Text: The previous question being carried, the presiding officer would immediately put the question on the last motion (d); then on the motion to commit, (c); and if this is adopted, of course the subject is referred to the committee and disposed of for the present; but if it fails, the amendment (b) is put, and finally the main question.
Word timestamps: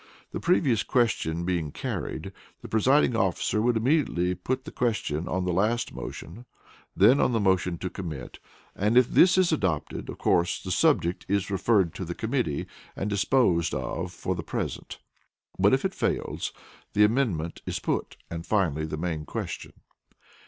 The 0.31 0.39
previous 0.39 0.81
question 0.81 1.45
being 1.45 1.71
carried, 1.71 2.33
the 2.63 2.67
presiding 2.67 3.15
officer 3.15 3.61
would 3.61 3.77
immediately 3.77 4.33
put 4.33 4.65
the 4.65 4.71
question 4.71 5.27
on 5.27 5.45
the 5.45 5.53
last 5.53 5.93
motion 5.93 6.37
(d); 6.97 7.05
then 7.05 7.19
on 7.19 7.33
the 7.33 7.39
motion 7.39 7.77
to 7.77 7.87
commit, 7.91 8.39
(c); 8.41 8.49
and 8.77 8.97
if 8.97 9.07
this 9.07 9.37
is 9.37 9.51
adopted, 9.53 10.09
of 10.09 10.17
course 10.17 10.59
the 10.59 10.71
subject 10.71 11.23
is 11.29 11.51
referred 11.51 11.93
to 11.93 12.03
the 12.03 12.15
committee 12.15 12.65
and 12.95 13.11
disposed 13.11 13.75
of 13.75 14.11
for 14.11 14.33
the 14.33 14.41
present; 14.41 14.97
but 15.59 15.71
if 15.71 15.85
it 15.85 15.93
fails, 15.93 16.51
the 16.93 17.03
amendment 17.03 17.61
(b) 17.63 17.69
is 17.69 17.77
put, 17.77 18.17
and 18.31 18.43
finally 18.47 18.85
the 18.87 18.97
main 18.97 19.23
question. 19.23 19.73